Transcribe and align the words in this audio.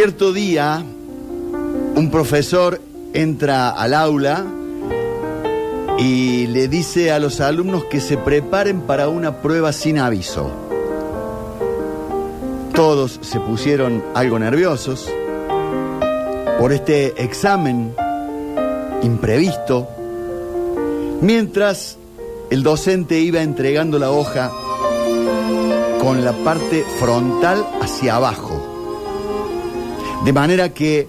Cierto 0.00 0.32
día, 0.32 0.80
un 1.96 2.08
profesor 2.12 2.80
entra 3.14 3.70
al 3.70 3.94
aula 3.94 4.46
y 5.98 6.46
le 6.46 6.68
dice 6.68 7.10
a 7.10 7.18
los 7.18 7.40
alumnos 7.40 7.86
que 7.86 7.98
se 7.98 8.16
preparen 8.16 8.82
para 8.82 9.08
una 9.08 9.42
prueba 9.42 9.72
sin 9.72 9.98
aviso. 9.98 10.52
Todos 12.74 13.18
se 13.22 13.40
pusieron 13.40 14.04
algo 14.14 14.38
nerviosos 14.38 15.12
por 16.60 16.72
este 16.72 17.20
examen 17.20 17.92
imprevisto, 19.02 19.88
mientras 21.20 21.96
el 22.50 22.62
docente 22.62 23.18
iba 23.18 23.42
entregando 23.42 23.98
la 23.98 24.12
hoja 24.12 24.52
con 26.00 26.24
la 26.24 26.34
parte 26.44 26.84
frontal 27.00 27.66
hacia 27.82 28.14
abajo. 28.14 28.47
De 30.24 30.32
manera 30.32 30.74
que 30.74 31.08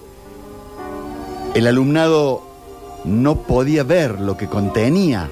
el 1.54 1.66
alumnado 1.66 2.42
no 3.04 3.42
podía 3.42 3.82
ver 3.82 4.20
lo 4.20 4.36
que 4.36 4.46
contenía. 4.46 5.30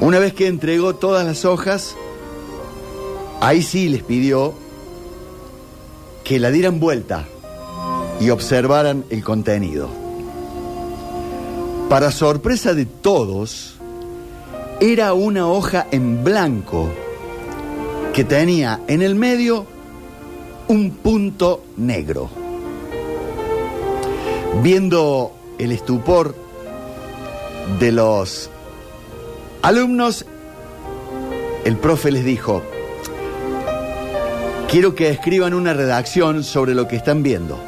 Una 0.00 0.18
vez 0.18 0.32
que 0.34 0.46
entregó 0.46 0.94
todas 0.94 1.26
las 1.26 1.44
hojas, 1.44 1.96
ahí 3.40 3.62
sí 3.62 3.88
les 3.88 4.02
pidió 4.02 4.54
que 6.22 6.38
la 6.38 6.50
dieran 6.50 6.78
vuelta 6.78 7.26
y 8.20 8.30
observaran 8.30 9.04
el 9.10 9.24
contenido. 9.24 9.88
Para 11.88 12.12
sorpresa 12.12 12.74
de 12.74 12.84
todos, 12.84 13.76
era 14.80 15.14
una 15.14 15.48
hoja 15.48 15.86
en 15.90 16.22
blanco 16.22 16.88
que 18.12 18.24
tenía 18.24 18.80
en 18.86 19.02
el 19.02 19.14
medio 19.14 19.66
un 20.68 20.90
punto 20.90 21.64
negro. 21.76 22.28
Viendo 24.62 25.32
el 25.58 25.72
estupor 25.72 26.34
de 27.80 27.92
los 27.92 28.50
alumnos, 29.62 30.26
el 31.64 31.76
profe 31.76 32.10
les 32.10 32.24
dijo, 32.24 32.62
quiero 34.68 34.94
que 34.94 35.10
escriban 35.10 35.54
una 35.54 35.72
redacción 35.72 36.44
sobre 36.44 36.74
lo 36.74 36.86
que 36.86 36.96
están 36.96 37.22
viendo. 37.22 37.58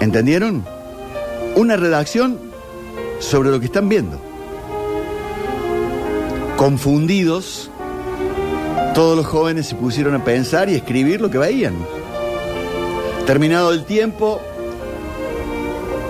¿Entendieron? 0.00 0.64
Una 1.56 1.76
redacción 1.76 2.38
sobre 3.18 3.50
lo 3.50 3.58
que 3.58 3.66
están 3.66 3.88
viendo. 3.88 4.20
Confundidos, 6.56 7.70
todos 8.94 9.16
los 9.16 9.26
jóvenes 9.26 9.66
se 9.66 9.74
pusieron 9.76 10.14
a 10.16 10.24
pensar 10.24 10.68
y 10.68 10.74
escribir 10.74 11.20
lo 11.20 11.30
que 11.30 11.38
veían. 11.38 11.74
Terminado 13.26 13.72
el 13.72 13.84
tiempo, 13.84 14.40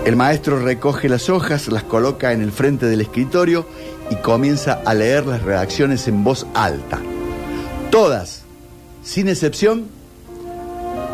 el 0.05 0.15
maestro 0.15 0.59
recoge 0.59 1.07
las 1.07 1.29
hojas, 1.29 1.67
las 1.67 1.83
coloca 1.83 2.31
en 2.31 2.41
el 2.41 2.51
frente 2.51 2.87
del 2.87 3.01
escritorio 3.01 3.67
y 4.09 4.15
comienza 4.15 4.81
a 4.85 4.93
leer 4.93 5.27
las 5.27 5.43
redacciones 5.43 6.07
en 6.07 6.23
voz 6.23 6.47
alta. 6.55 6.99
Todas, 7.91 8.41
sin 9.03 9.29
excepción, 9.29 9.85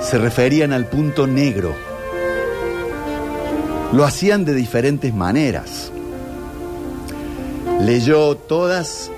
se 0.01 0.17
referían 0.17 0.71
al 0.71 0.85
punto 0.85 1.27
negro. 1.27 1.73
Lo 3.91 4.05
hacían 4.05 4.45
de 4.45 4.53
diferentes 4.53 5.13
maneras. 5.13 5.91
Leyó 7.81 8.37
todas 8.37 9.11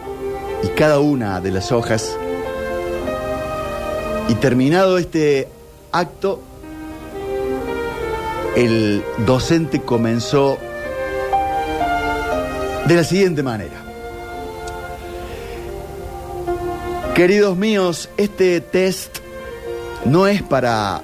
y 0.64 0.68
cada 0.70 1.00
una 1.00 1.40
de 1.42 1.52
las 1.52 1.72
hojas 1.72 2.18
y 4.30 4.36
terminado 4.36 4.98
este 4.98 5.48
acto, 5.92 6.42
el 8.56 9.04
docente 9.26 9.82
comenzó 9.82 10.58
de 12.88 12.96
la 12.96 13.04
siguiente 13.04 13.44
manera. 13.44 13.84
Queridos 17.16 17.58
míos, 17.58 18.10
este 18.18 18.62
test 18.62 19.20
no 20.06 20.28
es 20.28 20.42
para 20.42 21.02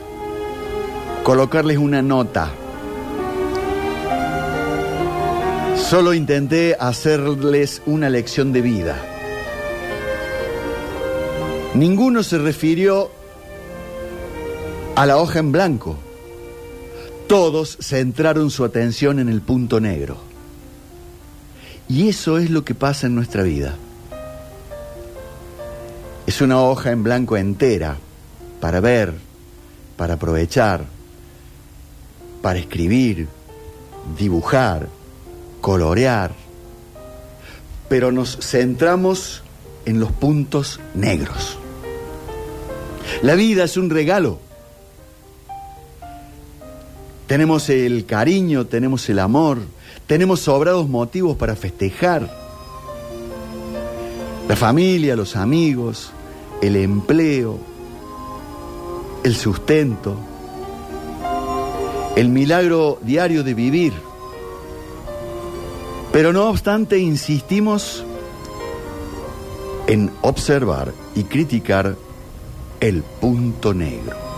colocarles 1.23 1.77
una 1.77 2.01
nota. 2.01 2.51
Solo 5.75 6.13
intenté 6.13 6.75
hacerles 6.79 7.81
una 7.85 8.09
lección 8.09 8.53
de 8.53 8.61
vida. 8.61 9.12
Ninguno 11.75 12.23
se 12.23 12.37
refirió 12.37 13.11
a 14.95 15.05
la 15.05 15.17
hoja 15.17 15.39
en 15.39 15.51
blanco 15.51 15.97
todos 17.33 17.77
centraron 17.81 18.51
su 18.51 18.63
atención 18.63 19.17
en 19.17 19.27
el 19.27 19.41
punto 19.41 19.79
negro. 19.79 20.17
Y 21.89 22.09
eso 22.09 22.37
es 22.37 22.51
lo 22.51 22.63
que 22.63 22.75
pasa 22.75 23.07
en 23.07 23.15
nuestra 23.15 23.41
vida. 23.41 23.75
Es 26.27 26.41
una 26.41 26.61
hoja 26.61 26.91
en 26.91 27.01
blanco 27.01 27.37
entera 27.37 27.97
para 28.59 28.79
ver, 28.81 29.15
para 29.97 30.13
aprovechar, 30.13 30.85
para 32.43 32.59
escribir, 32.59 33.27
dibujar, 34.17 34.87
colorear. 35.59 36.33
Pero 37.89 38.11
nos 38.11 38.37
centramos 38.41 39.41
en 39.85 39.99
los 39.99 40.11
puntos 40.11 40.79
negros. 40.93 41.57
La 43.23 43.33
vida 43.33 43.63
es 43.63 43.75
un 43.75 43.89
regalo 43.89 44.39
tenemos 47.33 47.69
el 47.69 48.05
cariño, 48.05 48.65
tenemos 48.67 49.09
el 49.09 49.17
amor, 49.17 49.57
tenemos 50.05 50.41
sobrados 50.41 50.87
motivos 50.87 51.35
para 51.35 51.55
festejar. 51.55 52.29
La 54.47 54.55
familia, 54.55 55.15
los 55.15 55.35
amigos, 55.35 56.11
el 56.61 56.75
empleo, 56.75 57.57
el 59.23 59.35
sustento, 59.35 60.15
el 62.15 62.29
milagro 62.29 62.99
diario 63.01 63.43
de 63.43 63.53
vivir. 63.53 63.93
Pero 66.11 66.33
no 66.33 66.49
obstante, 66.49 66.99
insistimos 66.99 68.05
en 69.87 70.11
observar 70.21 70.93
y 71.15 71.23
criticar 71.23 71.95
el 72.83 73.01
punto 73.01 73.73
negro 73.73 74.33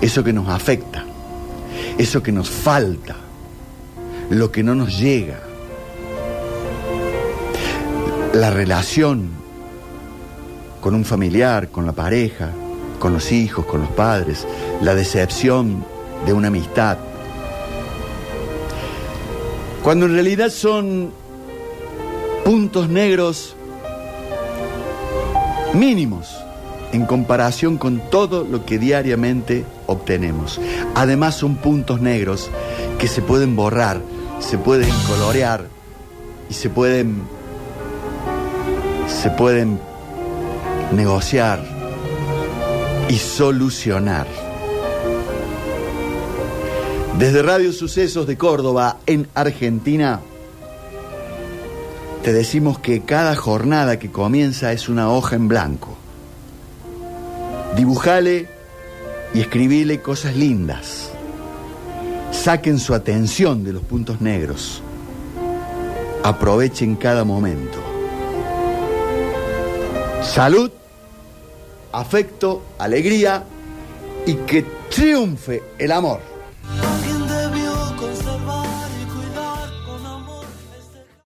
eso 0.00 0.22
que 0.22 0.32
nos 0.32 0.48
afecta, 0.48 1.04
eso 1.98 2.22
que 2.22 2.30
nos 2.30 2.50
falta, 2.50 3.16
lo 4.30 4.52
que 4.52 4.62
no 4.62 4.74
nos 4.74 4.98
llega, 4.98 5.40
la 8.34 8.50
relación 8.50 9.30
con 10.80 10.94
un 10.94 11.04
familiar, 11.04 11.70
con 11.70 11.86
la 11.86 11.92
pareja, 11.92 12.50
con 12.98 13.14
los 13.14 13.32
hijos, 13.32 13.64
con 13.64 13.80
los 13.80 13.90
padres, 13.90 14.46
la 14.82 14.94
decepción 14.94 15.84
de 16.26 16.32
una 16.32 16.48
amistad. 16.48 16.98
Cuando 19.82 20.06
en 20.06 20.12
realidad 20.12 20.50
son 20.50 21.10
puntos 22.44 22.88
negros 22.88 23.56
mínimos 25.76 26.36
en 26.92 27.06
comparación 27.06 27.78
con 27.78 28.00
todo 28.10 28.44
lo 28.44 28.64
que 28.64 28.78
diariamente 28.78 29.64
obtenemos. 29.86 30.60
Además 30.94 31.36
son 31.36 31.56
puntos 31.56 32.00
negros 32.00 32.50
que 32.98 33.08
se 33.08 33.22
pueden 33.22 33.56
borrar, 33.56 34.00
se 34.40 34.58
pueden 34.58 34.90
colorear 35.06 35.66
y 36.48 36.54
se 36.54 36.70
pueden 36.70 37.22
se 39.06 39.30
pueden 39.30 39.78
negociar 40.92 41.64
y 43.08 43.16
solucionar. 43.16 44.26
Desde 47.18 47.42
Radio 47.42 47.72
Sucesos 47.72 48.26
de 48.26 48.36
Córdoba, 48.36 48.98
en 49.06 49.26
Argentina, 49.34 50.20
te 52.26 52.32
decimos 52.32 52.80
que 52.80 53.02
cada 53.02 53.36
jornada 53.36 54.00
que 54.00 54.10
comienza 54.10 54.72
es 54.72 54.88
una 54.88 55.12
hoja 55.12 55.36
en 55.36 55.46
blanco 55.46 55.96
Dibujale 57.76 58.48
y 59.32 59.42
escribile 59.42 60.00
cosas 60.02 60.34
lindas. 60.34 61.12
Saquen 62.32 62.80
su 62.80 62.94
atención 62.94 63.62
de 63.62 63.74
los 63.74 63.84
puntos 63.84 64.20
negros. 64.20 64.82
Aprovechen 66.24 66.96
cada 66.96 67.22
momento. 67.22 67.78
Salud, 70.24 70.72
afecto, 71.92 72.60
alegría 72.80 73.44
y 74.26 74.34
que 74.34 74.64
triunfe 74.90 75.62
el 75.78 75.92
amor. 75.92 76.35